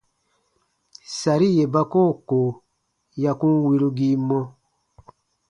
[1.17, 2.39] Sari yè ba koo ko
[3.21, 4.39] ya kun wirugii mɔ.